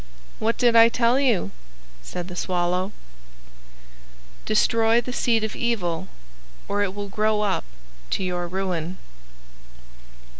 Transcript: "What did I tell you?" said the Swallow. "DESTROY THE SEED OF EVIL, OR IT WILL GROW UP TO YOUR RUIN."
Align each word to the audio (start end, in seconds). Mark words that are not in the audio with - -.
"What 0.39 0.57
did 0.57 0.75
I 0.75 0.89
tell 0.89 1.19
you?" 1.19 1.51
said 2.01 2.27
the 2.27 2.35
Swallow. 2.35 2.91
"DESTROY 4.47 4.99
THE 5.01 5.13
SEED 5.13 5.43
OF 5.43 5.55
EVIL, 5.55 6.07
OR 6.67 6.81
IT 6.81 6.95
WILL 6.95 7.09
GROW 7.09 7.41
UP 7.41 7.63
TO 8.09 8.23
YOUR 8.23 8.47
RUIN." 8.47 8.97